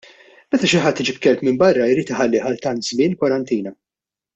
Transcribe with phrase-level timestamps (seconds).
[0.55, 3.79] Meta xi ħadd iġib kelb minn barra jrid iħallih għal tant żmien kwarantina.